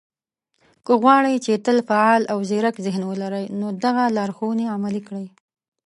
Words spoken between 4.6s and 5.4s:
عملي کړئ